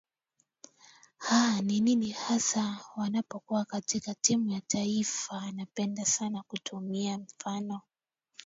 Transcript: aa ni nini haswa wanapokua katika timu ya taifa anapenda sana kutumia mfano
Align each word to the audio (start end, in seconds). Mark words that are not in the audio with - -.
aa 1.31 1.61
ni 1.61 1.79
nini 1.79 2.09
haswa 2.09 2.77
wanapokua 2.95 3.65
katika 3.65 4.15
timu 4.15 4.49
ya 4.49 4.61
taifa 4.61 5.41
anapenda 5.41 6.05
sana 6.05 6.43
kutumia 6.47 7.17
mfano 7.17 7.81